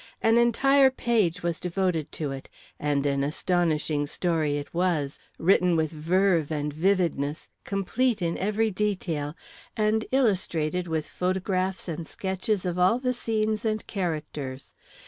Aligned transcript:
An 0.19 0.39
entire 0.39 0.89
page 0.89 1.43
was 1.43 1.59
devoted 1.59 2.11
to 2.13 2.31
it 2.31 2.49
and 2.79 3.05
an 3.05 3.23
astonishing 3.23 4.07
story 4.07 4.57
it 4.57 4.73
was, 4.73 5.19
written 5.37 5.75
with 5.75 5.91
verve 5.91 6.51
and 6.51 6.73
vividness, 6.73 7.49
complete 7.65 8.19
in 8.19 8.35
every 8.39 8.71
detail, 8.71 9.35
and 9.77 10.05
illustrated 10.11 10.87
with 10.87 11.05
photographs 11.07 11.87
and 11.87 12.07
sketches 12.07 12.65
of 12.65 12.79
all 12.79 12.97
the 12.97 13.13
scenes 13.13 13.63
and 13.63 13.85
characters. 13.85 14.73